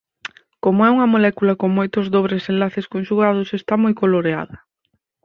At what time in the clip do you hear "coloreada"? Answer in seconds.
4.01-4.57